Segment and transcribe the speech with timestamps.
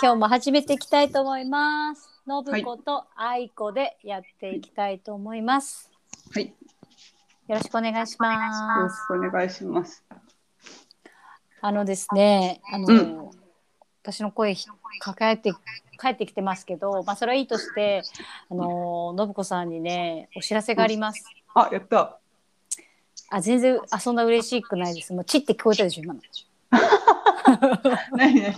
[0.00, 2.08] 今日も始めていきたいと思います。
[2.24, 5.90] 信子と愛子でやっていきたいと思います。
[6.32, 6.52] はい、よ
[7.48, 8.94] よろしくお願いします。
[9.10, 10.04] ろしくお願いします。
[11.60, 13.30] あのですね、あの、うん
[14.04, 14.54] 私の声
[15.00, 15.52] 抱えて
[16.00, 18.04] 帰ってきてますけど、まあそれはいいとして、
[18.50, 21.24] あの信子さんにねお知らせがあります。
[21.54, 22.20] あ、やった。
[23.30, 25.12] あ全然あそんな嬉しくないです。
[25.12, 26.20] もうチって聞こえたでしょ今の。
[28.12, 28.42] 何？
[28.42, 28.54] 何？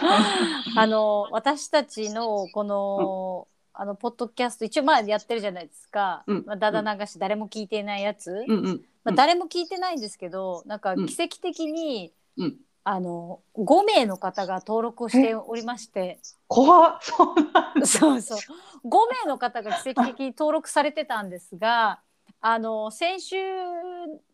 [0.76, 6.22] あの私たちのこの、あのポッドキャスト一応まあやってるじゃないですか。
[6.26, 8.44] うんまあ、だだ流し誰も聞いていないやつ。
[8.46, 8.84] うんうん。
[9.02, 12.56] まあ、誰も聞いてないんですけど、なんかうん奇跡的に、うん
[12.86, 16.98] あの5名の方が登録をしておりまして怖っ。
[17.02, 18.38] そうそうそう
[18.86, 18.90] 5
[19.24, 22.02] 名の方が奇跡的に登録されてたんですが
[22.42, 23.36] あの先週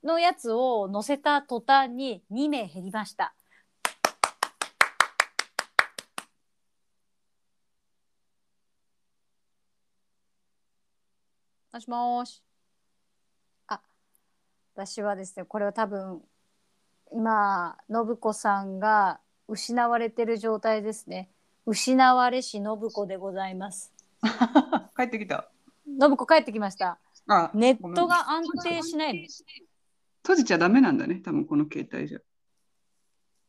[0.03, 3.35] のやつを載せた途端に2名減りました。
[11.73, 12.43] もしもし。
[13.69, 13.81] あ、
[14.75, 16.21] 私はですね、これは多分
[17.13, 21.31] 今信子さんが失われてる状態ですね。
[21.67, 23.93] 失われし信子でございます。
[24.97, 25.49] 帰ってきた。
[25.87, 26.99] 信子帰ってきました。
[27.29, 29.29] あ、ネットが安定しないの。
[30.23, 31.21] 閉じちゃダメなんだね。
[31.25, 32.19] 多分この携帯じゃ。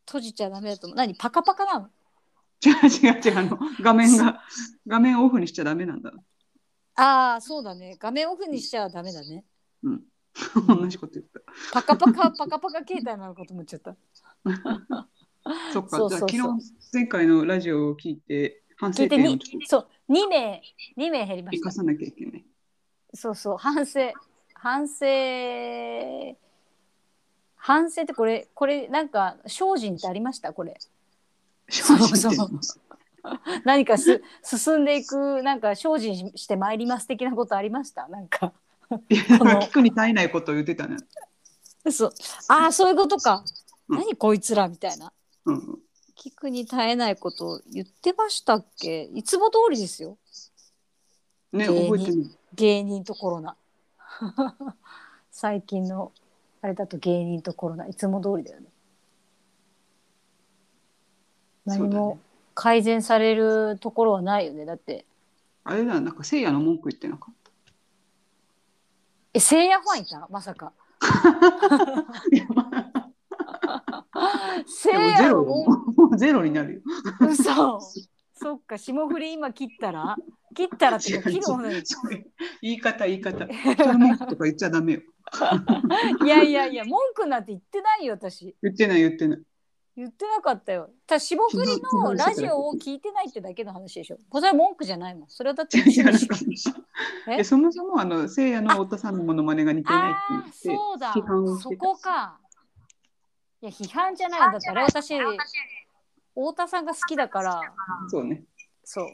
[0.05, 0.97] 閉じちゃダメだと思う。
[0.97, 1.15] 何？
[1.15, 1.89] パカパカなの？
[2.63, 3.37] 違う違う違う。
[3.39, 4.43] あの画面が
[4.85, 6.13] 画面オフにしちゃダメなんだ。
[6.95, 7.95] ああ、そうだね。
[7.99, 9.43] 画面オフにしちゃダメだね。
[9.83, 10.01] うん。
[10.67, 11.39] 同じこと言った。
[11.73, 13.95] パカパカパカパカ携帯なのかと思っちゃった。
[15.73, 15.97] そっか。
[15.97, 20.61] そうそうそうじゃあ昨日前回のラジオを聞いて反省点をそう2名
[20.97, 21.63] 2名減りました。
[21.63, 22.45] と生かさなきゃいけない。
[23.13, 24.11] そうそう反省
[24.53, 25.05] 反省
[27.55, 30.53] 反省ってこれこれなんか精進ってありました？
[30.53, 30.77] これ
[31.69, 32.57] 正直そう言って
[33.65, 38.07] 何かす進んでいくなんか精進してまいります的なことありました？
[38.07, 38.53] なんか。
[39.09, 40.97] 聞くに耐えないことを言ってたね。
[41.91, 42.13] そう。
[42.49, 43.43] ああそういうことか、
[43.87, 43.99] うん。
[43.99, 45.13] 何こいつらみたいな。
[45.45, 45.79] うんうん。
[46.17, 49.03] 聞くに耐えないことを言ってましたっけ？
[49.13, 50.17] いつも通りですよ。
[51.53, 52.37] ね、覚えてない。
[52.53, 53.55] 芸人とコロナ。
[55.31, 56.11] 最近の
[56.61, 57.87] あれだと芸人とコロナ。
[57.87, 58.67] いつも通りだよね。
[61.65, 62.19] 何もね
[62.61, 64.65] 改善されるところはないよね。
[64.65, 65.07] だって。
[65.63, 67.35] あれだ、なんかせいやの文句言ってなかっ
[69.33, 70.27] えせいやファンいた？
[70.29, 70.71] まさか。
[70.99, 71.07] た。
[72.31, 72.69] いやま
[74.13, 76.81] あせいやのももうゼロになるよ。
[77.19, 77.79] 嘘。
[78.35, 80.15] そっか霜降り今切ったら？
[80.55, 81.81] 切ったらって切るもの言
[82.61, 83.47] い方言い方。
[83.97, 85.01] 文句とか言っちゃダメよ。
[86.23, 88.55] いやいやいや文句なんて言ってないよ私。
[88.61, 89.41] 言ってない言ってない。
[90.01, 90.89] 言ってなかったよ。
[91.05, 94.17] ただ霜降りのラジオを聞いてないってだけの話でしょ。
[94.29, 95.29] これは文句じゃないもん。
[95.29, 96.35] それはだってなんか
[97.29, 97.43] え？
[97.43, 102.39] そもそもあのせいやの太田さんのモノマネが似てないって言ってそうだ批判をしそこか。
[103.61, 107.61] いや批判じゃないだってあれ私太田さんが好きだから
[108.07, 108.43] そうね。
[108.83, 109.07] そう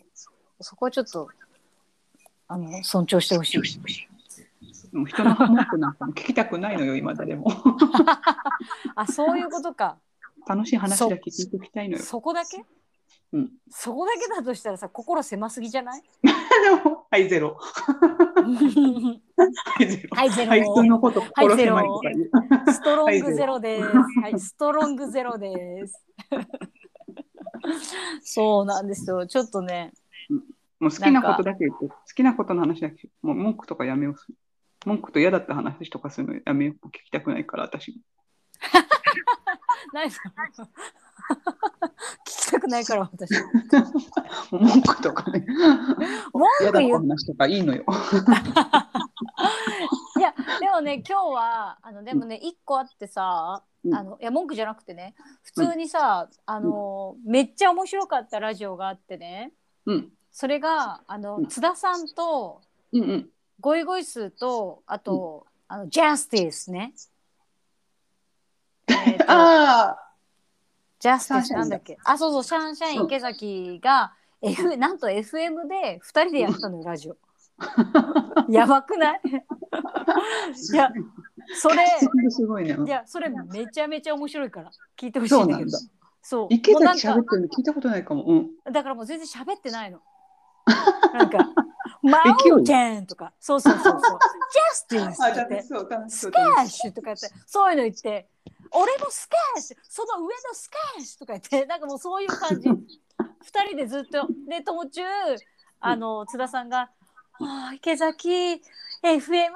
[0.61, 1.27] そこはちょっと
[2.47, 3.61] あの尊重してほしい。
[3.61, 7.51] 人の文句なんかも聞きたくないのよ今誰も。
[8.95, 9.97] あそういうことか。
[10.47, 12.03] 楽しい話だけ聞いておきたいのよ。
[12.03, 12.63] そこだけ？
[13.33, 13.51] うん。
[13.69, 16.01] そこだけだとしたらさ心狭すぎじゃない？
[17.11, 17.57] はい ゼロ。
[17.59, 20.09] はいゼロ。
[20.15, 22.31] はいゼロはい人のこと心狭いとか言う。
[22.73, 23.87] ストロングゼロです。
[24.21, 26.05] はい、ストロングゼロです。
[28.23, 29.27] そうなんですよ。
[29.27, 29.91] ちょっとね、
[30.79, 34.15] もう好きなことだけ言って、好きなことの話だけ、もう文句とかやめよう。
[34.85, 36.87] 文句と嫌だった話とかするのやめよう。
[36.87, 37.99] 聞きたくないから、私
[39.17, 39.25] も。
[39.93, 40.29] 何それ
[40.59, 40.65] 聞
[42.25, 43.29] きたくないから私。
[44.51, 45.45] 文句とかね。
[46.33, 46.99] 文句言う？
[46.99, 47.83] 話とかいいのよ。
[50.17, 59.53] いや、でもね、今日は、あの、でもね、一個あってさ、うんあの、いや、文句じゃなくてね、普通にさ、あの、めっちゃ面白かったラジオがあってね、
[59.85, 60.11] うん。
[60.31, 63.29] それが、あの、うん津田さんと、うんうん。
[63.59, 66.93] ゴイゴイスーと、あと、あの、ジャスティスね。
[68.87, 70.03] えーとああ
[70.99, 71.97] ジャスティスなんだっけ？
[72.03, 77.17] あ、そうそう、シャンシャイン池崎が、F、なんと FM で2人でやったのよ、ラジオ。
[78.49, 79.21] やばくない？
[79.23, 80.75] い。
[80.75, 80.89] や、
[81.55, 81.85] それ、
[82.29, 82.77] すごいね。
[82.85, 85.71] いや、それめちゃめちゃ面白いから、聞いてほしいんだけど。
[86.23, 86.47] そう。
[86.49, 88.23] 池崎喋ってるの聞いたことないかも。
[88.23, 88.49] うん。
[88.71, 89.99] だからもう全然喋ってないの。
[91.13, 91.37] なんか、
[92.01, 92.23] マ
[92.53, 94.17] ウンテンとか、そうそうそうそう、 ジャ
[94.73, 95.17] スティス
[95.69, 96.09] とあ、か。
[96.09, 98.27] スカッシュとか言って、そういうの言って、
[98.71, 102.69] 俺もスカッシュ、その上のスカッシュとか言って、なんかもうそういう感じ。
[103.41, 105.01] 二人でずっとで途中
[105.79, 106.91] あの津田さんが
[107.39, 108.61] 「ああ池崎 FM
[109.03, 109.51] や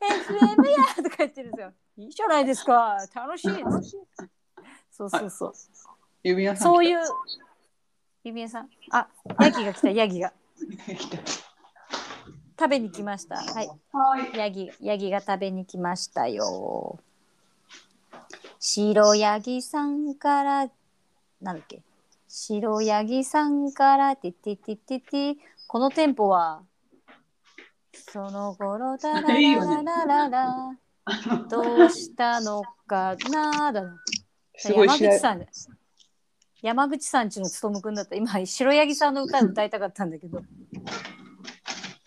[0.00, 1.72] FM や」とか言ってるんですよ。
[1.96, 3.64] いいじゃないですか楽しい。
[4.90, 5.54] そうそうそう。
[6.22, 6.98] 指輪さんそういう
[8.24, 9.08] ゆみえさんあ
[9.40, 10.32] ヤギが来たヤギが
[12.58, 13.36] 食べに来ました。
[13.36, 13.68] はい。
[13.92, 14.38] はい。
[14.38, 16.98] ヤギヤギが食べに来ましたよ。
[18.66, 20.70] 白ヤギさんから
[21.42, 21.82] なんだっけ？
[22.26, 25.32] 白ヤギさんからティティティティテ。
[25.32, 26.62] ィこのテンポは
[27.92, 30.78] その頃だららららら
[31.50, 33.70] どうしたのかな？
[33.70, 34.00] だな。
[34.58, 35.46] 山口さん
[36.62, 38.16] 山口さんちのつとむくんだった。
[38.16, 40.42] 今白ヤギさんの歌を歌いたかったんだけど。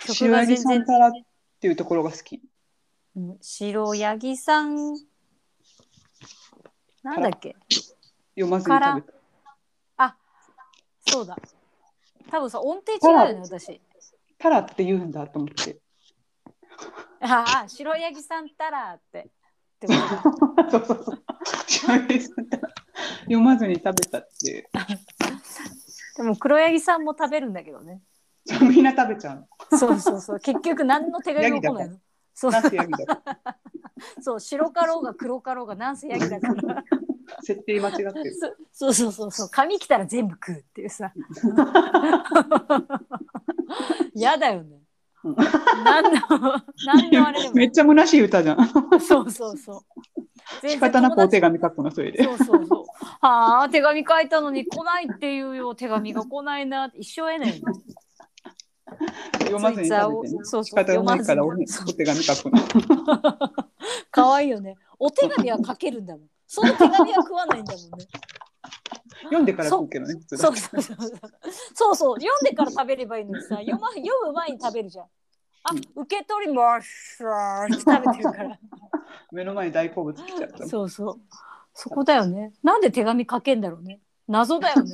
[0.07, 1.11] 曲が全然さんからっ
[1.61, 2.41] ていうところが好き。
[3.15, 3.37] うん。
[3.41, 4.95] 白ヤギさん
[7.07, 7.55] なんだっけ？
[8.35, 9.17] 読まずに食べた。
[11.09, 11.37] そうだ
[12.29, 13.79] 多分さ音程違うよね私
[14.37, 15.79] タラって言うんだと思って。
[17.21, 19.23] ああ白ヤギさんたらってっ
[19.79, 19.93] てこ
[20.67, 21.23] とそうそうそう。
[21.65, 22.69] 白柳さんから
[23.21, 24.69] 読まずに食べたって。
[26.17, 28.01] でも黒ヤギさんも食べるんだけどね
[28.61, 29.77] みんな食べちゃうの。
[29.77, 31.97] そうそうそう結局何の手紙も来ないの
[32.33, 32.51] そう。
[34.21, 36.83] そう白かろうが黒かろうがなんせヤギだから
[37.41, 38.33] 設定間違ってる。
[38.71, 41.13] そそうそうそうそう髪来たら全部食うっていうさ
[44.13, 44.79] 嫌だよね
[45.23, 46.19] うん何の
[46.85, 48.69] 何のあれでもめっちゃ虚しい歌じゃん。
[48.99, 49.81] そうそうそう
[50.67, 52.23] 仕方なくお手紙書くの、それで。
[52.23, 52.85] そうそうそう。
[53.21, 55.75] はあ、手紙書いたのに来ないっていうよ。
[55.75, 56.91] 手紙が来ないな。
[56.95, 57.61] 一生会えない。
[59.39, 60.39] 読まずに食べてね。
[60.39, 62.61] そうそう仕方がないからお読まずにお手紙書くの。
[64.11, 64.77] 可愛いよね。
[64.99, 66.27] お手紙は書けるんだもん。
[66.47, 68.07] その手紙は食わないんだもんね。
[69.23, 71.09] 読んでから食うけどね、そうそうそうそう。
[71.73, 72.19] そうそう。
[72.19, 75.05] 読んでから食べればいいのにさ、 読ま読む前に食べるじゃん。
[75.63, 78.59] あ、受け取りますって食べてるから。
[79.31, 80.67] 目の前に大好物来ちゃった。
[80.67, 81.19] そうそう。
[81.73, 82.53] そこだよね。
[82.63, 83.99] なんで手紙書けんだろうね。
[84.27, 84.91] 謎だよね。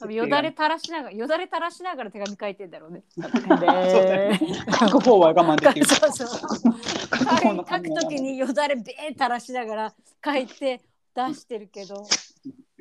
[0.00, 3.02] 多分よだれ垂らしながら、よだれ垂らしながら手紙書いてんだろうね。
[3.14, 4.38] そうだよ
[4.80, 5.86] 書く方は我慢できる。
[5.86, 6.28] そうそう。
[6.28, 9.94] 書くときによだれべー垂らしながら
[10.24, 10.80] 書いて
[11.14, 12.02] 出してるけど。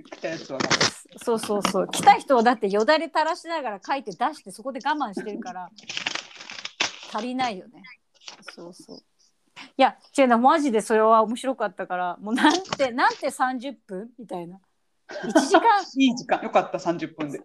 [0.01, 0.59] 来たやつは
[1.21, 1.87] そうそうそう。
[1.91, 5.69] 来た人はだってよだれ垂らしながら書いて出してそこで我慢してるから
[7.13, 7.83] 足りないよね。
[8.55, 8.97] そうそう。
[8.97, 9.01] い
[9.81, 10.37] や違うな。
[10.37, 14.09] マジでそれは面白かったからもうなんてなんて30分？
[14.17, 14.57] みたいな
[15.09, 17.41] 1時間 いい時間、よかった、30分で。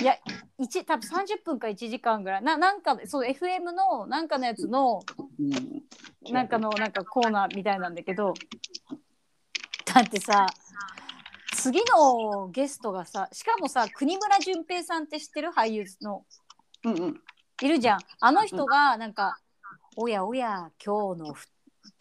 [0.00, 0.16] いや
[0.58, 5.00] 一多分30分か1時間ぐらいななんかそう FM のなんかのやつの
[5.38, 8.34] うんなんかのなんかコーナーみたいなんだけど
[9.86, 10.46] だってさ
[11.54, 16.24] 次のゲストがさしかもさ国村淳平さんって知ってる俳優の
[16.84, 17.20] うんうん。
[17.62, 19.38] いるじゃんあの人がなんか
[19.96, 21.46] 「おやおや今日のふ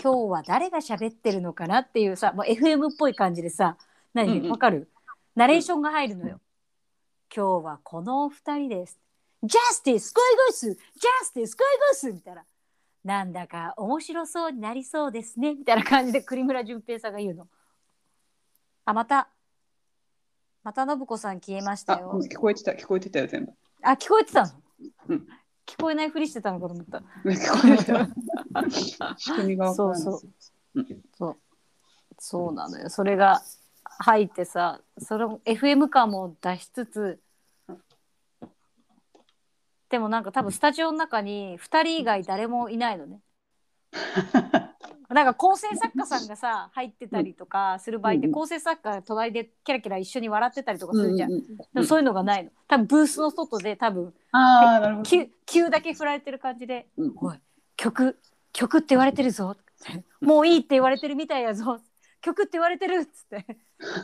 [0.02, 3.78] 今日は誰が喋ってるのかな?」っていうさ、まあ、FM っぽい感じでさ
[4.14, 4.50] 何？
[4.50, 4.90] わかる？
[5.36, 6.40] ナレーションが入るのよ。
[7.36, 9.00] 今日はこのお二人です。
[9.44, 12.46] ジャスティスゴイゴイスジャスティスゴイゴイスみたいな。
[13.04, 17.48] なんだか面白そうになりそうですねみたいな感じで栗村淳平さんが言うの。
[18.86, 19.30] あまた
[20.64, 22.12] また信子さん消えましあ、たよ。
[22.14, 23.54] うん聞こえてた、聞こえてたよ、全部。
[23.84, 24.52] あ聞こえてたの、
[25.08, 25.28] うん
[25.66, 26.60] 聞こえないふりしてたの？
[26.60, 26.98] かと思った。
[26.98, 27.04] 聞
[27.62, 27.86] こえて
[28.98, 29.16] た。
[29.18, 30.02] 仕組みがわからない。
[30.02, 30.22] そう
[30.76, 31.38] うんそう
[32.18, 33.42] そうなのよそれが
[34.00, 37.20] 入ってさそれも FM 感も出しつつ
[39.90, 43.20] でもなんか多分スタジオの中に2人以外誰もいないのね。
[45.10, 51.30] なんか構成作家さんがさ入ってたりとかする場合って構成作家が隣でキャラキャラ一緒に笑ってたりとかするじゃん。
[51.30, 51.36] で
[51.74, 52.52] もそういうのがないの。
[52.68, 55.10] 多分ブースの外で多分ああ、なるほど。
[55.10, 57.40] 急急だけ振られてる感じでうんおい
[57.76, 58.20] 曲
[58.54, 59.58] 曲って言われてるぞ
[60.22, 61.80] もういいって言われてるみたいやぞ
[62.22, 63.46] 曲って言われてるっつって。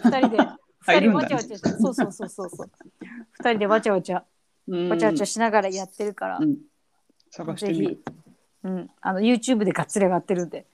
[0.03, 0.39] 二人で。
[0.41, 1.69] あ二人わちゃわちゃして。
[1.69, 2.69] そうそうそうそうそう。
[3.31, 4.23] 二人でわちゃわちゃ。
[4.67, 4.89] うん。
[4.89, 6.57] わちゃわちゃしながらやってるから、うん。
[7.31, 7.79] 探してぜひ。
[7.81, 8.03] みる。、
[8.63, 10.65] うん、あの YouTube でがっつり上がってるんで。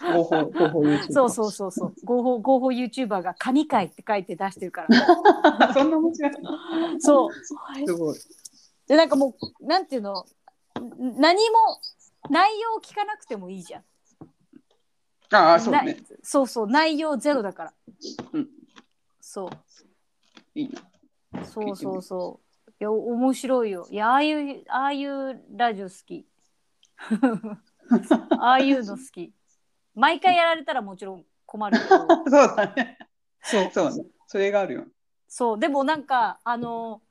[0.00, 1.12] 合法、合法 YouTube。
[1.12, 1.94] そうそうそうそう。
[2.04, 4.88] 合法合法 YouTuber が「神回」って書いて出してるから。
[5.74, 6.32] そんな面白い。
[7.00, 7.32] そう。
[7.32, 8.18] すごい。
[8.86, 10.24] でなんかもうなんていうの？
[10.80, 11.80] ん何も
[12.30, 13.82] 内容を聞かなくてもいいじゃん
[15.30, 15.96] ああ、そうなね。
[16.22, 17.72] そうそう内容ゼロだから、
[18.32, 18.48] うん。
[19.20, 19.50] そ
[20.54, 21.42] いいな。
[21.42, 22.70] うそうそうそう。
[22.80, 23.86] いや面白いよ。
[23.90, 26.26] いやああいうああいうラジオ好き。
[28.38, 29.32] ああいうの好き。
[29.94, 31.98] 毎回やられたらもちろん困るけど。
[32.30, 32.98] そうだね。
[33.42, 33.70] そう。
[33.72, 34.04] そうね。
[34.26, 34.84] それがあるよ。
[35.26, 35.58] そう。
[35.58, 37.02] でもなんかあの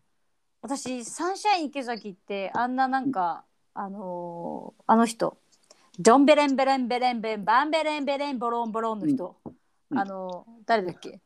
[0.61, 3.43] 私サンシャイン池崎ってあんななんか
[3.73, 5.37] あのあの人
[5.99, 9.37] ドンベレンベレンベレンベンバンベレンベレンボロンボロンの人、
[9.89, 9.99] うん。
[9.99, 11.19] あの誰だっけ？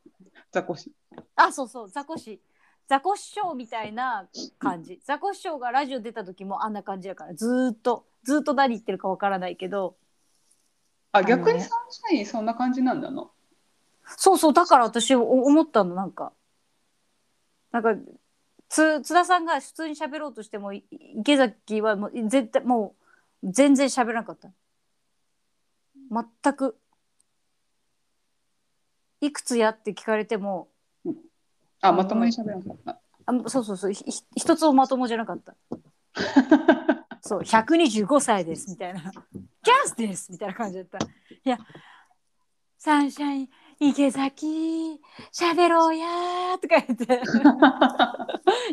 [0.51, 0.92] ザコシ。
[1.36, 2.42] あそうそうザコシ。
[2.88, 4.28] ザコシショウみたいな
[4.60, 5.00] 感じ。
[5.04, 7.34] ザコシショウがラジオ出た時もあんな感じやから。
[7.34, 9.96] ずーっとずーっと何言ってるかわからないけど。
[11.12, 13.30] あ、逆にサンシャインそんな感じなんだな。
[14.18, 16.32] そうそうだから私お思ったのなんか。
[17.72, 17.96] なんか
[18.70, 20.86] つ津田さんが普通に喋ろうとしてもい
[21.18, 22.96] 池崎はもう絶対も
[23.44, 24.50] う全然喋らなかった
[26.12, 26.77] 全く。
[29.22, 30.68] いくつやって聞かれても。
[31.82, 33.01] あ、まともに喋らなかった。
[33.25, 33.94] あそうそうそう。
[33.94, 35.56] ひひ一つもまともじゃなかった。
[37.22, 39.00] そう125歳ですみたいな
[39.63, 40.98] 「キャスです!」みたいな感じだった。
[40.98, 41.10] い
[41.44, 41.58] や
[42.77, 43.50] 「サンシャイン
[43.80, 45.00] 池崎
[45.32, 47.22] 喋ろうやー」とか言って。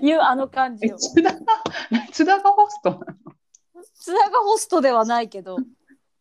[0.02, 1.40] いうあの感じ え、よ津田が、
[2.12, 3.00] 津田がホスト
[3.94, 5.58] 津田がホストではないけど。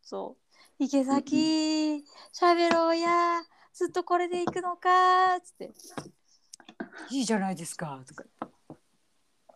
[0.01, 0.46] そう
[0.79, 2.03] 池崎
[2.33, 3.09] 喋ろうや。
[3.09, 4.89] ーずっとこれで行くのか。
[5.35, 5.71] ーっつって
[7.11, 8.23] 「いいじゃないですか」とか。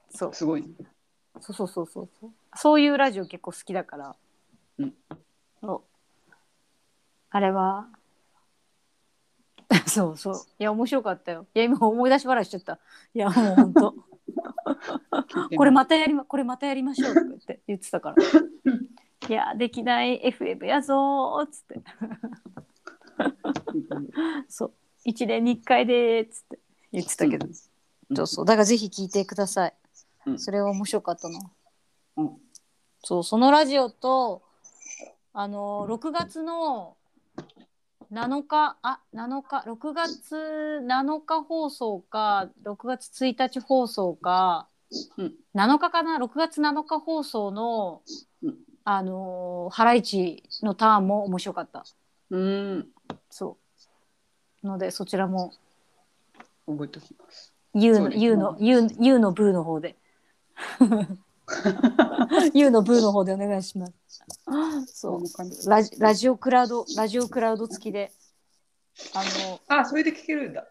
[0.10, 0.34] そう。
[0.34, 0.68] すごいね。
[1.40, 2.10] そうそうそうそう。
[2.20, 4.16] そうそういうラジオ結構好きだから、
[4.78, 4.94] うん。
[5.62, 5.84] そ
[6.30, 6.34] う。
[7.30, 7.88] あれは。
[9.88, 10.36] そうそう。
[10.60, 11.48] いや面白かったよ。
[11.54, 12.80] いや今思い出し笑いしちゃった。
[13.14, 13.96] いやもう本当
[15.58, 18.16] これまたやりまこれまたやりましょうとか言って言ってたから
[19.30, 21.82] いやできない FM やぞーっつって。
[24.50, 24.74] そう。
[25.06, 26.60] 1年に1回でーっつって。
[26.92, 27.48] 言ってたけど、
[28.16, 29.74] そうそうだからぜひ聞いてください、
[30.26, 30.40] うん。
[30.40, 31.40] それは面白かったな。
[32.18, 32.38] うん。
[33.04, 34.42] そうそのラジオと
[35.34, 36.98] あの6月の
[38.12, 40.36] 7日あ7日6月
[40.84, 44.68] 7日放送か6月1日放送か、
[45.18, 45.36] うん。
[45.56, 48.02] 7日かな？6月7日放送の、
[48.44, 51.86] うんあのハライチのターンも面白かった。
[52.30, 52.88] うん。
[53.30, 53.58] そ
[54.64, 54.68] う。
[54.68, 55.52] のでそちらも。
[56.66, 57.54] 覚えておきます。
[57.74, 59.96] U の U の U, U のブーの方で。
[62.54, 63.94] U のブーの方でお願いします。
[64.88, 65.24] そう。
[65.70, 68.12] ラジラジオクラウドラジオクラウド付きで
[69.14, 70.66] あのあ、それで聞けるんだ。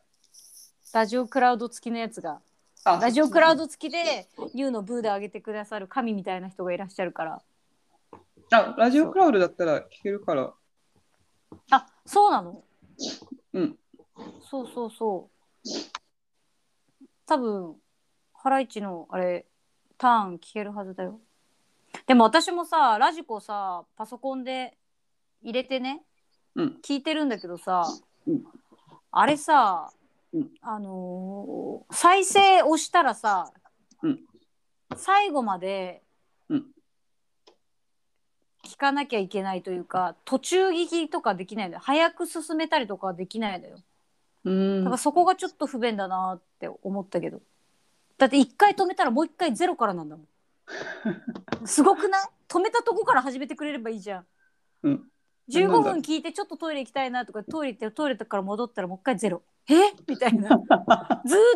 [0.93, 2.41] ラジオクラウド付きのやつが。
[2.85, 7.43] あラジオクラウド付きで U のブーで上げてくださる神みたいな人がいらっしゃるから
[8.53, 10.53] あ、ラジオクラウドだったら聞けるから。
[11.71, 12.65] あそうなの？
[13.53, 13.79] うん。
[14.51, 15.31] そうそうそ
[15.65, 15.69] う。
[17.27, 17.77] 多分
[18.35, 19.47] ハライチのあれ
[19.99, 21.21] ターン聞けるはずだよ。
[22.07, 24.77] でも私もさラジコさパソコンで
[25.43, 26.03] 入れてね、
[26.57, 26.79] うん。
[26.83, 27.85] 聞いてるんだけどさ、
[28.27, 28.45] うん。
[29.13, 29.93] あれさ、
[30.33, 30.51] うん。
[30.61, 33.53] あのー再生押したらさ、
[34.03, 34.21] うん。
[34.97, 36.10] 最後までうん
[38.71, 41.83] 聞かなきゃいけないというか途中聞きとかできないんだよ。
[41.85, 43.79] 早く進めたりとかできないんだよ。
[44.45, 44.85] うん。
[44.85, 47.41] だからそこがちょっと不便だなって思ったけど。
[48.17, 50.29] だって一回止めたらもう一回ゼロからなんだもん。
[51.67, 52.23] すごくない？
[52.49, 54.27] 止めたとこから始めてくれればいいじゃん。
[54.85, 55.11] うん。
[55.49, 59.75] 15なんだ分聞いてちょっとトイレ行きたいなとかトイレ行ってトイレから戻ったらもう一回ゼロえ？
[60.07, 60.49] みたいな。
[60.49, 60.59] ずーっ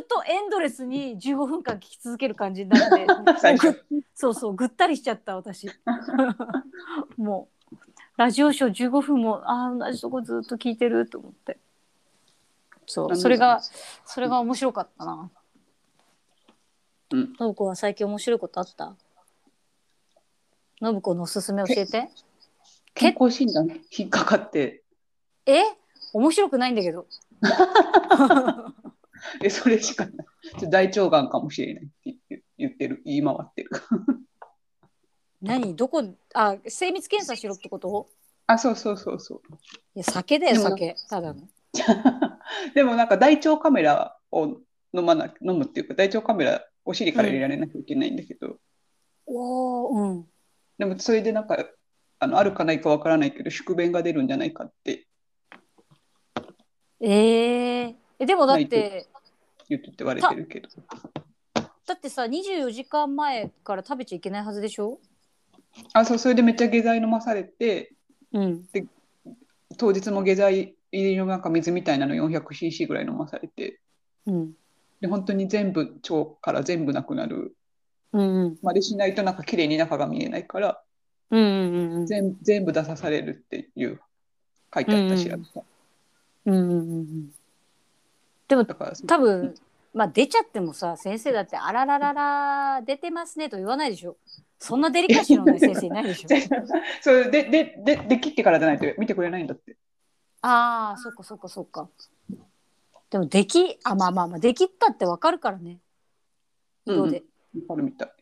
[0.07, 3.07] とエンドレスに15分間聞き続ける感じになって
[4.15, 5.69] そうそうぐったりしちゃった私。
[7.17, 7.77] もう
[8.17, 11.59] ラジオショー15分もああ同じとこずっと聞いてると思って。
[12.87, 13.61] そうそれが
[14.05, 15.31] それが面白かったな。
[17.11, 17.35] うん。
[17.37, 18.95] 信子は最近面白いことあった？
[20.81, 22.11] 信子のおすすめ教えて。
[22.95, 24.83] 健康診断引っかかって、
[25.47, 25.63] え？
[26.13, 27.07] 面白くないんだけど
[29.43, 30.15] え、それしかない。
[30.71, 33.71] 大腸がんかもしれないって言言ってる、言い回ってる。
[35.43, 35.77] 何？
[35.77, 36.03] どこ？
[36.35, 38.09] あ精密検査しろってこと？
[38.47, 39.41] あ、そうそうそうそう。
[39.95, 40.97] いや酒だよでも酒。
[41.09, 41.49] ただの。
[42.75, 44.59] でもなんか大腸カメラを
[44.93, 48.59] 飲まな飲むっていうか大腸カメラお尻から入れられなきゃいけないんだけど、
[49.27, 50.27] おおうん。
[50.79, 51.67] でもそれでなんか
[52.19, 55.07] あのあるかないかわからないけど宿便が出るんじゃないかって
[57.07, 59.07] えー、えでもだって
[59.69, 60.69] 言って言われてるけど。
[61.87, 64.99] だってさ24時間前から食べちゃいけないはずでしょ？
[65.93, 67.93] あそうそれでめっちゃ下剤飲まされて
[68.33, 68.65] うん。
[69.77, 73.81] 当日も下剤入りのなんか水みたいなの 400cc ぐらい飲まされて。
[74.27, 74.53] うん。
[75.01, 77.55] で本当に全部腸から全部なくなる。
[78.13, 78.59] うんうん。
[78.63, 80.81] までしないとなんか綺麗に中が見えないから
[81.31, 84.01] うんうんうん全全部出さされるっていう
[84.73, 85.47] 書いてあったし、うんうん
[86.47, 87.35] うんうんうん
[88.47, 89.55] でもだから多分
[89.95, 94.17] まあ出ちゃってもさ先生だって「あらららら出てますね」と言わないでしょ。
[94.59, 96.29] そんなデリカシーのない先生いないでしょ。
[97.03, 99.77] それでででで切ってからじゃないと見てくれないんだって。
[100.43, 101.89] ああそっかそっかそっか。
[103.11, 105.81] でもできあまあまあまあできったってわかるからね。
[106.87, 107.23] 色で、
[107.69, 108.13] わかるみたい。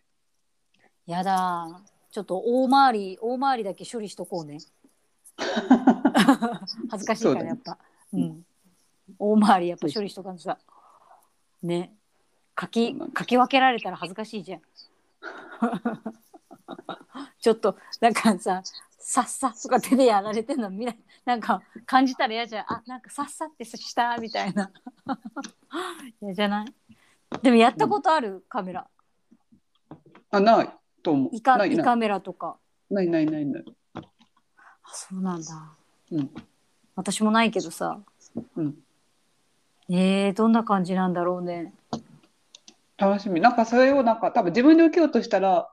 [1.07, 1.93] やだー。
[2.11, 4.59] ちょっと大回り大回りだけ処理しとこうね。
[6.91, 7.79] 恥ずかしいからやっぱ
[8.13, 8.45] う、ん、
[9.19, 10.59] 大回りやっぱ処理しとかんとさ。
[11.63, 11.93] ね。
[12.61, 14.61] 書き書き分けられたら恥ずかしいじゃん。
[17.41, 18.63] ちょっとなんかさ
[18.99, 20.99] さっさとか手でやられてんの見ない。
[21.25, 22.73] なんか感じたら嫌じゃん。
[22.73, 24.71] あなんかさっさってしたみたいな。
[26.21, 26.75] 嫌じゃない？
[27.43, 28.87] でもやったことある、カメラ。
[30.31, 30.71] あ、ない
[31.03, 31.31] と思う。
[31.33, 31.79] イカないない。
[31.79, 32.59] イカメラとか。
[32.91, 33.65] ないないないない。
[33.95, 34.03] あ
[34.93, 35.75] そうなんだ。
[36.11, 36.31] うん。
[37.03, 38.01] 私もないけどさ。
[38.57, 38.79] うん。
[39.91, 41.75] えー、どんな感じなんだろうね。
[42.97, 43.41] 楽しみ。
[43.41, 45.69] なんかそれをなんか多分自分で受けようとしたら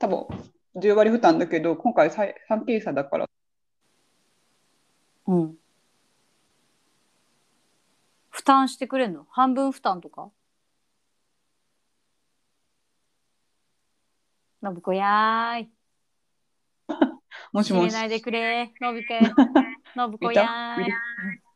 [0.00, 0.26] 多分
[0.74, 2.34] 10割負担だけど今回3
[2.64, 3.28] 検査だから。
[5.28, 5.54] うん。
[8.30, 9.24] 負担してくれんの？
[9.30, 10.30] 半分負担とか？
[14.64, 15.70] 信子やーい。
[17.52, 17.86] もしもし。
[17.86, 19.14] 閉めないでくれ信子
[19.94, 20.82] 信子やー。
[20.82, 20.86] い。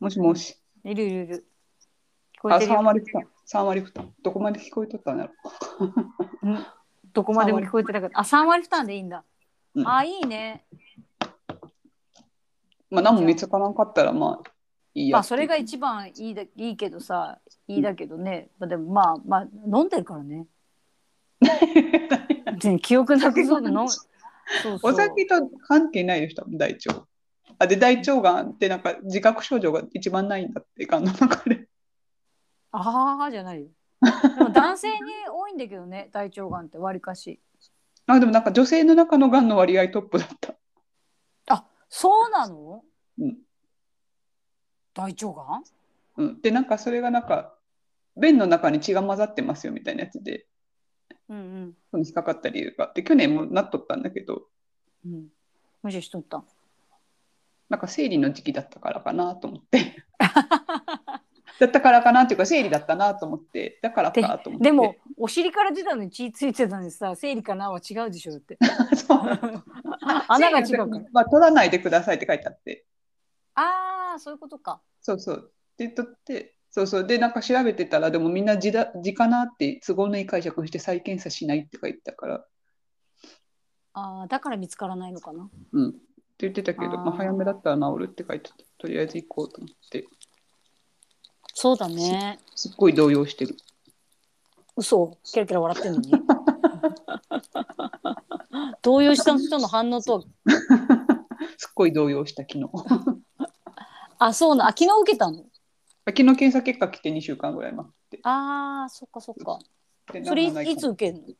[0.00, 0.56] もしもし。
[0.84, 1.22] いるいる。
[1.24, 1.46] いる
[2.36, 2.82] 聞こえあ、3てるよ。
[2.82, 3.22] 割負担。
[3.46, 4.12] 3割負担。
[4.22, 5.32] どこまで聞こえとったんだろ？
[6.42, 6.66] うん。
[7.12, 8.00] どこまでも聞こえてた。
[8.00, 9.24] けどあ三割負担でいいんだ、
[9.74, 9.88] うん。
[9.88, 10.66] あいいね。
[12.90, 12.94] う。
[12.94, 14.50] まあ何も見つからんかったらまあ
[14.94, 15.16] いいや。
[15.16, 20.46] まあそれが一番いいだいいけどさいいだけどね、まあ、でもまあまあ飲んでるからね。
[21.40, 24.92] 全然記憶なくそうで飲んそうそう。
[24.92, 27.06] お酒と関係ないでしょ、大腸。
[27.58, 31.68] あ、で、大腸がんってなんか自覚症状が一番ないんだって、がんの中で。
[32.72, 33.68] ああじゃないよ。
[34.36, 34.96] でも男性に
[35.30, 37.40] 多いんだけどね 大腸がんってわりかし。
[38.06, 40.54] あ、でもなんか女性の中のがんの割合トップだった。
[41.48, 42.84] あそうなの？
[43.18, 43.38] うん。
[44.94, 45.64] 大腸がん？
[46.16, 47.54] うん、で、なんかそれがなんか、
[48.16, 50.46] 便の中に血が混ざってますよみたいなやつで、
[51.28, 52.04] うんうん。
[52.04, 52.84] 引っかかった理由が。
[52.84, 54.48] あって、去年もなっとったんだけど、
[55.04, 55.28] うん。
[55.82, 56.38] 無視しとった。
[56.38, 56.46] ん
[57.68, 60.04] なんか生理の時期だったからかなと思って。
[61.58, 64.64] だったからかなっていうか、生理だったなと思って、だからかと思って。
[64.64, 68.58] でも、お尻から出たのに血ついてたのにさ生理かなは違うでしょだって
[68.94, 69.18] そう
[70.28, 72.84] 穴が違うからまあ、取らないでくださいって書いてあって。
[73.54, 75.52] ああそういうことかそうそう。
[75.78, 77.06] で、取って、そうそう。
[77.06, 82.46] で、なんか調べてたら、でもみんな字だ字かなって都合のいい解釈して再検査しないって書いてたから、
[83.94, 85.94] ああだから見つからないのかなうん。
[86.36, 86.96] って言ってたけど、あー。
[86.98, 88.56] まあ、早めだったら治るって書いてた。
[88.78, 90.06] とりあえず行こうと思って、
[91.54, 92.38] そうだね。
[92.54, 93.56] すっごい動揺してる。
[94.76, 95.16] 嘘。
[95.32, 96.12] ケラケラ笑ってんのに。
[98.82, 100.24] 動揺した人の反応とは？
[101.56, 102.66] すっごい動揺した昨日。
[104.18, 104.66] あそうな。
[104.66, 105.46] あ昨日受けたの？
[106.06, 108.20] 昨日検査結果来て2週間ぐらい待って。
[108.22, 109.58] ああそっかそっか。
[110.12, 111.34] でそれいつ受けんの？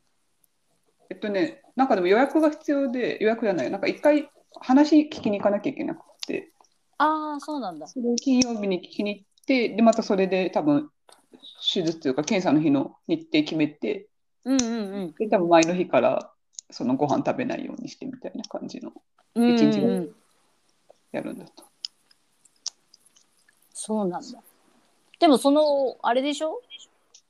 [1.11, 4.28] えっとね、なんかでも予約が必要で、予約じゃない、なんか一回
[4.61, 6.53] 話聞きに行かなきゃいけなくて、
[6.99, 7.87] ああそうなんだ。
[7.87, 10.90] それを金曜日に聞きに行って、で、またそれで多分、
[11.73, 14.09] 手術というか検査の日の日程決めて、
[14.45, 14.64] うんう
[15.07, 16.33] んで、多分前の日から
[16.71, 18.92] そのご飯食べないようにしてみたいな感じの
[19.35, 19.90] うん一日うん。
[19.90, 20.11] うん
[21.12, 21.64] やるんだと。
[23.73, 24.42] そうなんだ。
[25.19, 26.61] でもそのあれでしょ？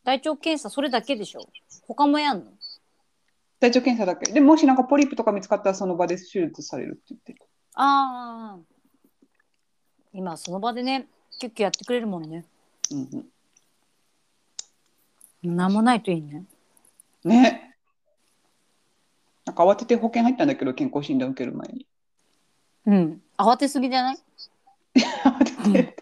[0.03, 1.47] 大腸検査それだけでしょ？
[1.87, 2.51] 他もやんの？
[3.61, 4.31] 大腸検査だけ。
[4.33, 7.39] でもしなんかポリープとか見つかったらその場で手術されるって言ってる。
[7.75, 8.59] ああ
[10.13, 12.47] 今その場でねキュッキュやってくれるもんね
[12.91, 13.27] うん
[15.45, 16.45] うん、なんもないといいね
[17.25, 17.77] ね。
[19.45, 21.87] なんか慌てて保険入ったんだけど、健康診断受ける前に。
[22.87, 24.19] うん慌てすぎじゃない？
[25.25, 25.97] 慌てて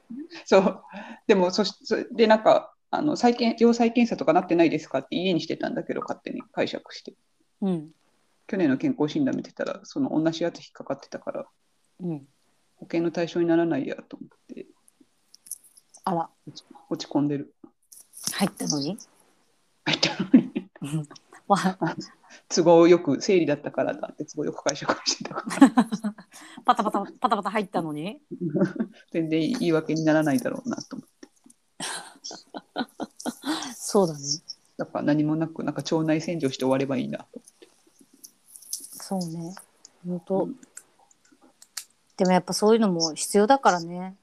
[0.44, 0.84] そう。
[1.26, 1.74] でも、そし
[2.12, 7.14] で、なんか、あの再検要再検査とかなってないですかって家にしてたんだけど、勝手に解釈して。
[7.64, 7.90] うん。
[8.46, 11.46] 去年の健康診断見てたら、その同じやつ引っかかってたから、
[12.00, 12.18] うん。
[12.76, 14.66] 保険の対象にならないやと思って、
[16.04, 16.28] あら。
[16.90, 17.54] 落ち込んでる。
[18.34, 18.98] 入ったのに？
[19.86, 20.68] 入ったのに。
[21.46, 21.58] わ
[22.48, 25.70] 都合よく、生理だったからだって都合よく解釈してたから、
[26.64, 28.20] パタパタパタパタ入ったのに？
[29.10, 31.28] 全然言い訳にならないだろうなと思って。
[33.74, 34.20] そうだね
[34.76, 37.26] だから何もなく、なんか腸内洗浄して終わればいいなと。
[38.70, 39.54] そうね。
[40.06, 40.56] 本当、うん。
[42.16, 44.16] でもやっぱそういうのも必要だからね。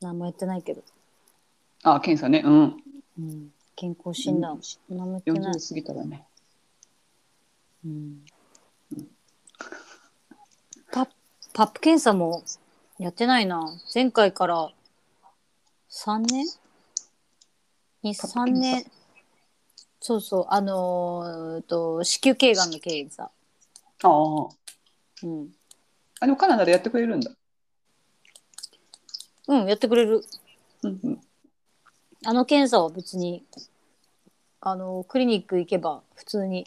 [0.00, 0.82] 何もやってないけど。
[1.82, 2.42] あ、検査ね。
[2.44, 2.76] うん。
[3.18, 4.58] うん、健康診断、
[4.90, 5.54] 舐めてない。
[5.54, 6.24] 40、過ぎたらね。
[7.84, 8.24] うん、
[10.90, 11.06] パ
[11.52, 12.42] パップ検査も
[12.98, 13.78] やってないな。
[13.94, 14.72] 前回から
[15.90, 16.46] 3年？
[18.04, 18.84] にパップ3年。
[20.00, 23.30] そうそうあのーと子宮頸がんの検査、あ
[24.02, 24.08] あ。
[25.22, 25.54] うん、
[26.20, 27.30] あ、でもカナダでやってくれるんだ。
[29.48, 30.22] うんやってくれる。
[30.82, 31.20] うんうん。
[32.26, 33.44] あの検査は別に
[34.60, 36.66] あのクリニック行けば普通に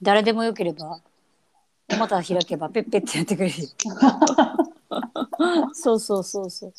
[0.00, 1.00] 誰でもよければ
[1.92, 3.54] お股開けばペッペッってやってくれる。
[5.74, 6.72] そうそうそうそう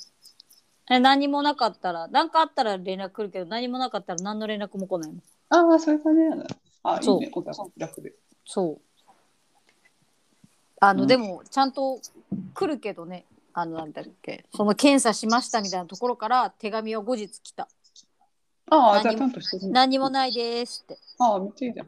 [0.90, 5.20] え何もなかったら何かあったら連絡来るけど何もなかったら何の連絡も来ないの
[5.50, 6.48] ああ、そういう感じなんだ。
[6.84, 7.32] あいそういね。
[7.34, 7.42] お
[7.78, 8.14] 楽で。
[8.46, 8.82] そう
[10.82, 12.00] あの、うんでもちゃんと
[12.54, 17.70] 来るけどねあのなんだっけその検査しましたみたいなところから手紙は後日来た
[18.70, 19.72] ああ、じゃあちゃんとしてるね。
[19.72, 21.88] 何もないですってああ、めっちゃいいじゃん。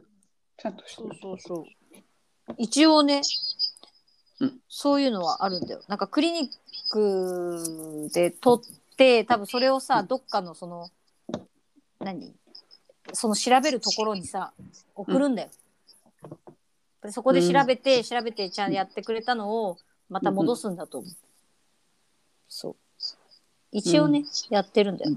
[0.56, 1.18] ちゃんとしてそうる。
[1.20, 1.64] そうそう。
[2.58, 3.20] 一応ね、
[4.40, 5.80] うんそういうのはあるんだよ。
[5.88, 8.64] なんかクリニックで取っ
[8.96, 10.88] て、多分それをさ、どっかのその、
[12.00, 12.34] 何？
[13.12, 14.52] その調べるところにさ、
[14.94, 15.50] 送るんだよ。
[17.02, 19.78] でそこで調べて、調べてちゃんとやってくれたのを
[20.08, 21.10] また戻すんだと思う。
[22.48, 22.76] そう。
[23.70, 25.16] 一応ね、やってるんだよ。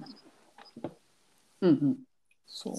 [1.62, 1.98] うんうん。
[2.46, 2.76] そう。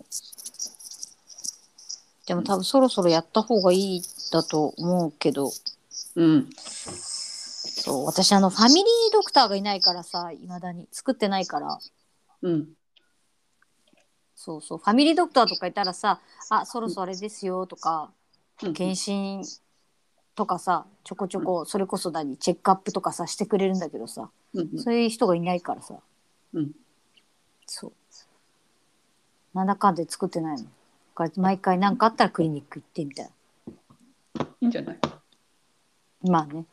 [2.27, 5.51] でも多分そろそろやった方がいいだと思うけど、
[6.15, 6.51] うん。
[7.81, 11.79] そう、私あのファミリードクターがいないからさ、いまだに作ってないから、
[12.43, 12.69] うん。
[14.35, 18.11] そうそう、ファミリードクターとかいたらさ、あ、そろそろあれですよとか、
[18.63, 18.73] うん。
[18.73, 19.45] 検診
[20.35, 25.95] とかさ、ちょこちょこ、それこそ何、チェックアップとかさ、してくれるんだけどさ、うんそういう人がいないからさ、
[26.55, 26.73] うん。
[27.67, 27.93] そう。
[29.53, 30.65] なんだかんで作ってないの。
[30.65, 30.71] だ
[31.15, 34.45] から毎回何かあったらクリニック行ってみたいな。
[34.61, 34.99] いいんじゃない？
[36.23, 36.65] まあね。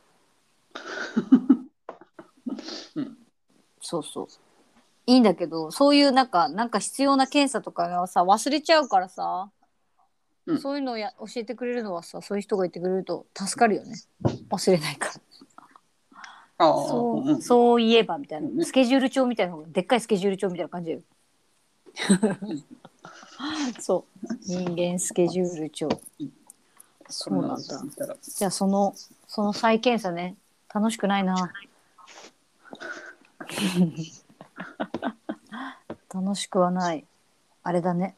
[2.95, 3.17] うん
[3.89, 4.27] そうそう。
[5.05, 9.49] いいんだけど、そういうなんか、なんか必要な検査とかがさ、忘れちゃうからさ、
[10.45, 13.95] うんそういうのをや教えてくれるのはさ、そういう人がいてくれると助かるよね。
[14.49, 15.11] 忘れないか
[16.57, 16.65] ら。
[16.65, 17.41] そう。
[17.41, 18.65] そういえばみたいうんな。
[18.65, 21.01] スケジュール帳みたいなのが、でっかいスケジュール帳みたいな感じだよ。
[23.79, 24.27] そう。
[24.43, 25.89] 人間スケジュール帳。
[27.09, 28.05] そうなんだ。
[28.07, 28.15] だ。
[28.21, 28.93] じゃあその
[29.27, 30.35] その再検査ね
[30.73, 31.51] 楽しくないな
[36.13, 37.05] 楽しくはない。
[37.63, 38.15] あれだね。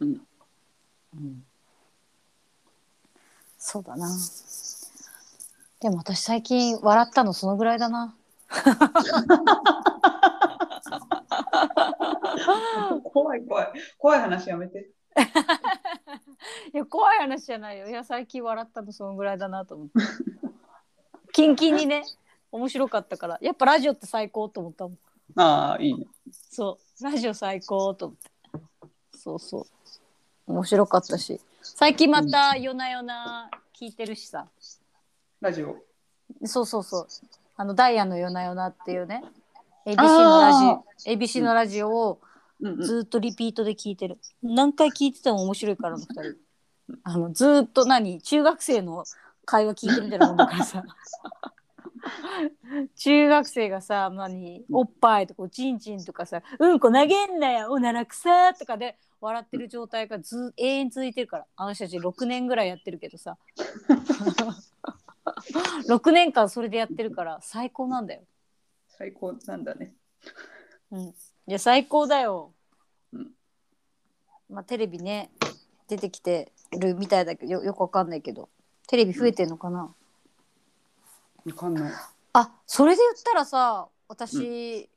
[0.00, 0.20] うん。
[1.14, 1.44] うん。
[3.58, 4.08] そうだな。
[5.80, 8.14] でも私最近笑ったのそのぐらいだな。
[13.12, 13.72] 怖い怖い。
[13.98, 14.90] 怖い話やめて。
[16.72, 17.88] いや怖い話じゃないよ。
[17.88, 19.92] いや最近笑ったのそのぐらいだなと思って。
[21.32, 22.04] キンキンにね
[22.56, 23.38] 面白かったから。
[23.40, 24.98] やっぱラジオって最高と思ったもん。
[25.36, 26.06] ああ、いいね。
[26.50, 27.04] そう。
[27.04, 28.30] ラジオ最高と思って。
[29.16, 29.66] そうそう。
[30.46, 31.40] 面白かったし。
[31.62, 34.46] 最近また夜な夜な聞いてるしさ。
[35.40, 35.76] ラジオ。
[36.44, 37.06] そうそうそう。
[37.56, 39.22] あのダイヤの夜な夜なっていうね。
[39.84, 42.20] ABC のラあジオ ABC のラジオを。
[42.80, 44.18] ずっとリピートで聞いてる。
[44.42, 46.46] 何回聞いてても面白いからあの二人。
[47.02, 49.04] あのずっと何中学生の
[49.44, 50.84] 会話聞いてるみたいなもんだからさ
[52.96, 61.46] 中学生がさ何おっぱいとかおちんちんとかさうんこ投げんなよおならくさとかで笑ってる状態がず永遠続いてるから。
[61.56, 63.36] あの人たち6年ぐらいやってるけどさ。
[65.88, 68.22] 6年間それでやってるから最高なんだよ。
[68.88, 69.94] 最高なんだね。
[70.90, 71.12] うん、い
[71.46, 72.52] や最高だよ。
[73.12, 73.30] うん。
[74.50, 75.30] まあテレビね
[75.88, 78.48] 出てきてるみたいだけどよよくわかんないけど
[78.86, 79.92] テレビ増えてんのかな、
[81.46, 81.92] わかんない。
[82.32, 84.88] あそれで言ったらさ私、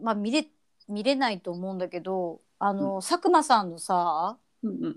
[0.00, 0.46] まあ見れ
[0.88, 4.96] 見れないと思うんだけどあの、佐久間さんのさうんうん。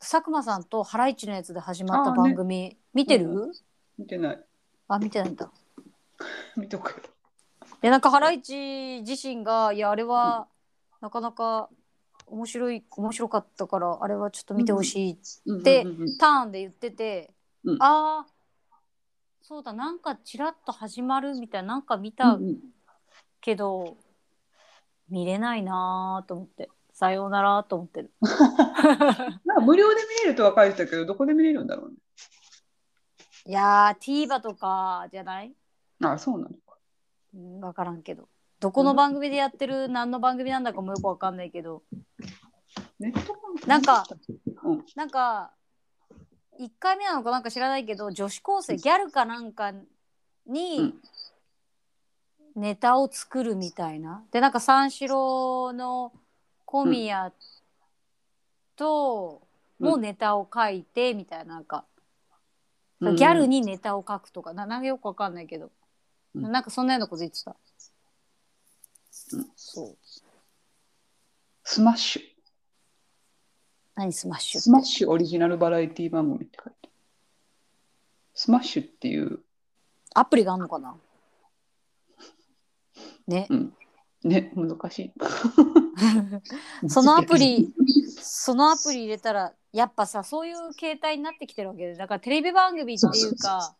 [0.00, 3.52] 佐久間さんとハライチのやつで始まった番組、見てる、う
[3.98, 4.44] 見てない。
[4.88, 5.50] あ見てないんだ。
[6.56, 6.96] 見とくよ。
[7.80, 10.48] でなんかハライチ自身がいやあれは
[11.00, 11.68] なかなか
[12.26, 17.30] 面白い面白かったからあれはちょっと見てほしいうんでうんうんうんターンで言ってて、
[17.64, 18.26] うんああ
[19.48, 22.58] そうだなんかちらっと始まるみたいななんか見うたんうん。
[23.40, 23.96] けど、
[25.08, 26.68] 見れないなーと思って。
[26.92, 28.12] さようならと思ってる。
[28.20, 31.96] なんか無料で見れるとは書いてたけど、どこで見れるんだろうね。
[33.46, 35.54] いやー TVer とかじゃない、
[36.02, 36.76] ああ、そうなのか。
[37.32, 38.28] うん、分からんけど。
[38.60, 41.84] どこの番組でやってる何の番組なんだかもよくわかんないけど。
[42.98, 43.34] ネット
[43.66, 44.04] なんか、
[44.64, 45.54] うん、なんか
[46.58, 49.72] 1回目なのかなんか知らないけど女子高生ギャルかなんか
[50.46, 50.94] に
[52.56, 54.24] ネタを作るみたいな。
[54.32, 56.12] でなんか三四郎の
[56.64, 57.32] 小宮
[58.76, 59.42] と
[59.78, 61.84] もネタを書いてみたいななんか、
[63.00, 63.16] うん。
[63.16, 64.52] ギャルにネタを書くとか。
[64.52, 65.70] ななんかよくわかんないけど、
[66.34, 66.50] うん。
[66.50, 67.54] なんかそんなようなこと言ってた。
[69.32, 69.46] うん。
[69.54, 69.96] そう。
[71.62, 72.37] smash。
[73.98, 76.88] 何 smash smash オリジナルバラエティ番組って書いて。
[78.32, 79.40] スマッシュっていう、
[80.14, 80.94] アプリがあんのかな？
[83.26, 83.48] ね。
[83.50, 83.72] うん、
[84.22, 85.12] ね、難しい。
[86.88, 87.74] そのアプリ
[88.20, 91.96] そのアプリ入れたらやっぱさそういう形態になってきてるわけで。
[91.96, 93.74] だからテレビ番組っていうか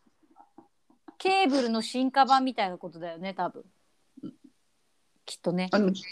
[1.18, 3.64] ケーブルの進化版みたいなことだよね多分。
[5.24, 5.68] きっとね。
[5.70, 6.04] あの、シ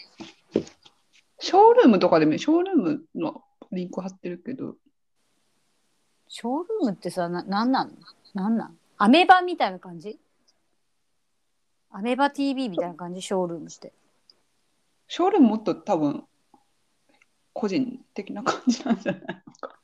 [1.52, 3.42] ョールームとかでも、ショールームの
[3.76, 4.74] リンク貼ってるけど、
[6.28, 7.96] ショールームってさななんなん？
[8.34, 8.76] なんなん？
[8.98, 10.18] アメバみたいな感じ？
[11.90, 13.22] アメバ TV みたいな感じ？
[13.22, 13.92] ショールームって。
[15.08, 16.24] ショールームもっと多分、
[17.52, 19.68] 個人的な感じなんじゃないの？
[19.68, 19.78] か。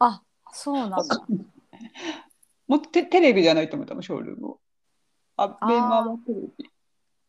[0.00, 0.98] あそうなんだ。
[2.66, 4.60] もっとテテレビじゃないと思う、多分ショールームを。
[5.36, 6.70] アベマはテレビ。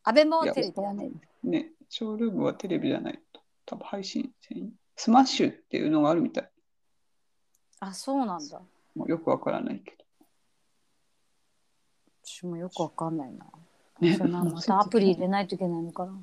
[0.03, 1.11] アベマはいやテレビだね
[1.43, 3.41] ね、ショールームはテレビじゃないと。
[3.65, 4.33] 多分配信
[4.99, 6.49] スマッシュっていうのがあるみたい。
[7.79, 8.59] あそうなんだ
[8.95, 9.95] もうよくわからないけ
[12.21, 13.45] 私もよくわかんないな
[14.01, 14.05] ど。
[14.05, 16.19] ねそれなまた アプリ入れないといけないのかな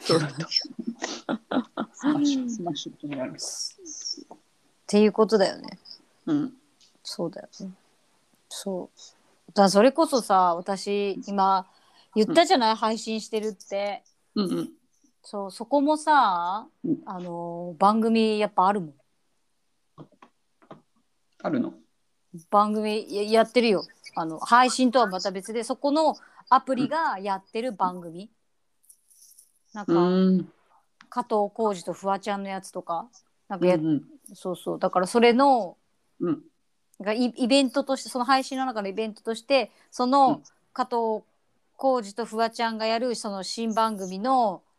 [0.00, 0.46] そうだと。
[0.50, 3.32] smash、smash ってのがある。
[3.32, 4.36] っ
[4.86, 5.78] ていうことだよね
[6.26, 6.52] うん。
[7.02, 7.70] そうだよね。
[8.50, 9.52] そう。
[9.54, 11.66] だそれこそさ、私今
[12.14, 14.04] 言ったじゃない、配信してるって。
[14.34, 14.83] うんうん。
[15.24, 18.94] そう、そこもさうん、あの番組やっぱあるもん。
[21.42, 21.72] あるの？
[22.50, 23.84] 番組ややってるよ。
[24.14, 26.14] あの配信とはまた別で、そこの
[26.50, 28.30] アプリがやってる番組。
[29.72, 30.48] なんか、ん。
[31.08, 33.08] 加藤浩次とフワちゃんのやつとか、
[33.48, 34.02] なんかや、うん
[34.34, 34.78] そうそう。
[34.78, 35.76] だからそれの
[36.20, 36.42] うん。
[37.00, 41.24] がイイベントとしてその配信の中のイベントとしてそうのん加藤
[41.76, 44.73] 浩次とフワちゃんがやるその新番組のうん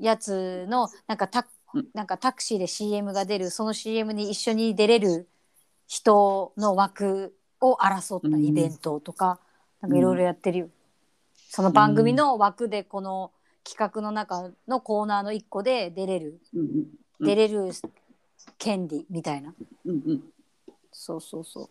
[0.00, 5.28] やつのなんかタうんなんかタクシーで CM が出るその CM に一緒に出れる
[5.86, 9.40] 人の枠を争ったイベントとか、
[9.80, 10.68] なんかいろいろやってるよ。
[11.48, 13.32] その番組の枠でこの
[13.64, 16.86] 企画の中のコーナーの一個で出れる、うんうんうん
[17.20, 17.72] 出れる
[18.58, 19.52] 権利みたいな。
[19.84, 20.22] うんうん。
[20.92, 21.68] そうそうそう。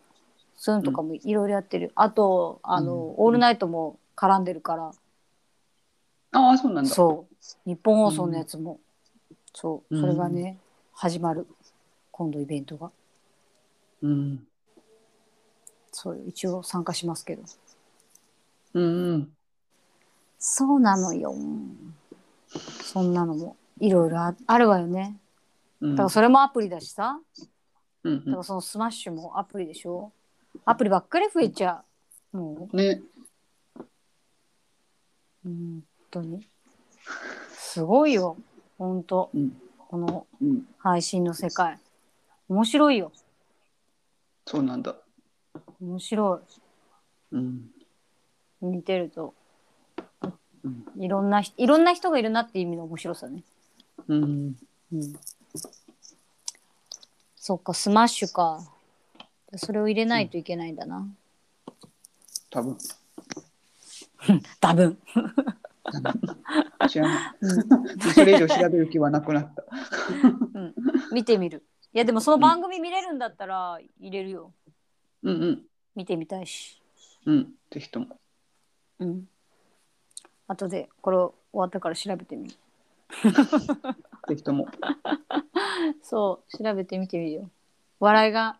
[0.56, 1.90] そういうのとかもいろいろやってる。
[1.94, 4.92] あと、あの、うんオールナイトも絡んでるから、
[6.32, 6.90] ああ、そうなんだ。
[6.90, 7.34] そう。
[7.68, 8.80] 日本放送のやつも、
[9.54, 9.94] そう。
[9.94, 10.58] うんそれがね、
[10.92, 11.46] 始まる。
[12.10, 12.90] 今度イベントが。
[14.02, 14.46] うん。
[15.92, 17.42] そうよ一応参加しますけど。
[18.74, 19.32] うんうん。
[20.38, 21.34] そうなのよ。
[22.84, 25.16] そんなのもいろいろああるわよね。
[25.80, 27.20] うんだからそれもアプリだしさ。
[28.04, 30.12] うんだからそのスマッシュもアプリでしょ。
[30.64, 31.82] アプリばっかり増えちゃ
[32.32, 32.36] う。
[32.36, 32.76] もう。
[35.44, 35.82] うん。
[36.10, 36.46] 当に
[37.52, 38.36] すごいよ
[38.78, 39.60] 本当うん。
[39.88, 40.66] このうん。
[40.78, 41.78] 配信の世界
[42.48, 43.12] 面白いよ
[44.46, 44.96] そうなんだ。
[45.80, 46.40] 面白
[47.32, 47.70] うん。
[48.62, 49.34] い見てると
[50.64, 50.84] うん。
[51.02, 53.42] いろんな人いろんな人がいるなっていう意味の面白さね
[54.08, 54.56] うん。
[54.92, 55.12] うん
[57.36, 58.60] そっかスマッシュか
[59.56, 61.08] それを入れないといけないんだな、
[62.50, 62.76] 多分。
[64.60, 64.98] 多分
[66.88, 68.12] 知らない。
[68.14, 69.64] それ以上調べる気はなくなった。
[70.54, 70.74] うん
[71.12, 74.52] 見てみるいやでもその番組見れるんだったら入れるよ
[75.22, 75.62] うんうん。
[75.94, 76.80] 見てみたいし
[77.26, 77.54] うん。
[77.70, 78.18] ぜひとも。
[78.98, 79.28] うん
[80.46, 82.54] 後でこれ終わったから調べてみる
[84.28, 84.66] ぜひとも。
[86.02, 87.50] そう調べてみてみるよ
[88.00, 88.58] 笑いが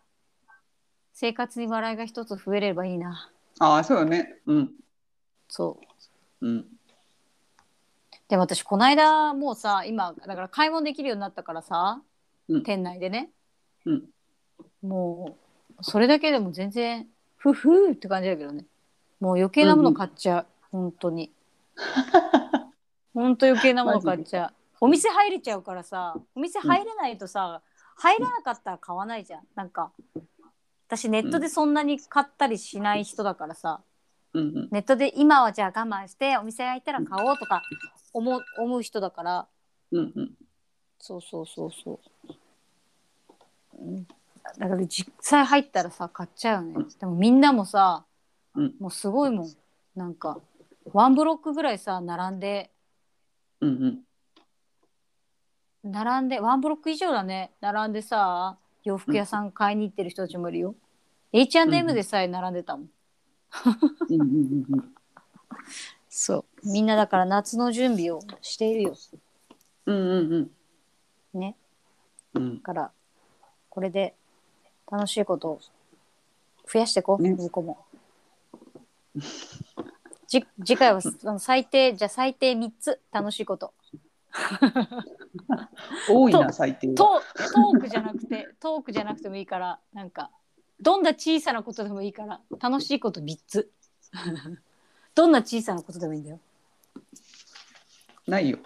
[1.13, 4.39] 生活に笑いが一つ増えればいいなああ、そうよね。
[4.45, 4.71] うん。
[5.49, 5.79] そ
[6.41, 6.78] ううん。
[8.29, 12.01] でも私この間もうさ今だから買い物できるようになったからさ、
[12.47, 12.63] うん。
[12.63, 13.31] 店内でね。
[13.85, 14.03] うん。
[14.81, 15.37] も
[15.79, 18.65] うそれだけでも全然ふふーって感じだけどね。
[19.19, 21.31] もう余計なもの買っちゃう、本当に。
[23.13, 24.53] 本当余計なもの買っちゃう。
[24.81, 27.61] お店入れちゃうからさお店入れないとさ、
[27.97, 29.47] 入れなかったら買わないじゃん。
[29.55, 29.91] なんか
[30.87, 33.81] 私ネットでそんなに買ったりしない人だからさ、
[34.33, 34.43] うん。
[34.43, 34.69] うん。
[34.71, 37.63] ネットで今はじゃあ我慢してお店開いたら買おうとか
[38.13, 39.47] 思う思う人だから
[39.91, 40.31] うんうん
[40.99, 41.99] そうそうそうそう。
[43.79, 44.07] うん
[44.57, 46.85] だから実際入ったらさ買っちゃうよね。
[46.99, 48.05] でもみんなもさ、
[48.55, 49.49] うんもうすごいもん。
[49.95, 50.39] なんか
[50.91, 52.71] ワンブロックぐらいさ並んで
[53.61, 53.69] うん
[55.83, 60.75] うん並んでワンブロック以上だね並んでさ洋服屋さん買いに行ってる人たちもいるよ。
[61.31, 62.89] H&M でさえ並んでたもん。
[64.09, 64.95] うんうんうんうん
[66.09, 66.69] そう。
[66.69, 68.95] みんなだから夏の準備をしているよ。
[69.85, 70.37] うんうんう
[71.35, 71.39] ん。
[71.39, 71.55] ね。
[72.33, 72.55] うん。
[72.57, 72.91] だから
[73.69, 74.15] これで
[74.91, 75.61] 楽しいことを
[76.71, 77.33] 増やしていこう、ね。
[77.35, 77.85] 向こうも。
[80.27, 83.73] じ次回は その最低じゃあ最低3つ楽しいこと。
[86.09, 86.95] 多いな最低は。
[86.95, 90.31] トトークじゃなくてトークじゃなくてもいいからなんか
[90.81, 93.71] どんな小さなことでもいいから楽しいこと3つ
[95.19, 96.39] どんな小さなことでもいいんだよ。
[98.25, 98.57] ないよ。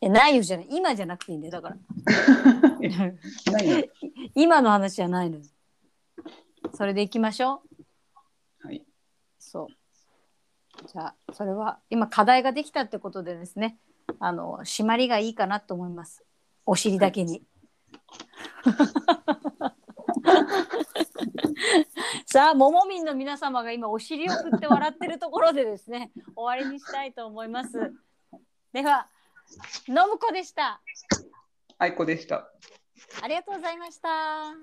[0.00, 0.68] えないよじゃない。
[0.70, 1.52] 今じゃなくていいんだよ。
[1.52, 1.76] だから。
[3.52, 3.84] ないよ。
[4.34, 5.42] 今の話じゃないのよ。
[6.72, 7.62] それでいきましょ
[8.62, 8.68] う。
[8.68, 8.82] はい。
[9.38, 9.66] そう。
[10.88, 13.76] じゃあ、それは今課題ができたってことでですね、
[14.18, 16.24] あの、締まりがいいかなと思います。
[16.64, 17.44] お尻だけに。
[22.32, 27.92] さあ、ももみんの皆様が今お尻を振って笑ってるところでですね、 終わりにしたいと思います。
[28.72, 29.08] では、
[29.84, 30.80] 信子でした。
[31.78, 32.48] 愛子でした
[33.20, 34.54] ありがとうございました。